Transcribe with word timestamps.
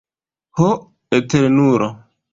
Ho 0.61 0.69
Eternulo! 1.21 1.95